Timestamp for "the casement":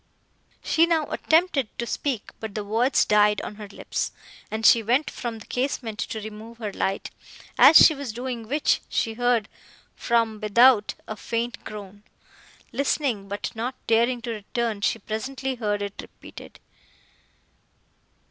5.37-5.99